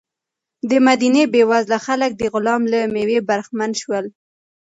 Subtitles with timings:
[0.69, 4.05] د مدینې بېوزله خلک د غلام له مېوې برخمن شول.